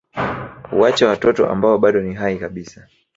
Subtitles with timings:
[0.71, 2.87] Huacha watoto ambao bado ni hai kabisa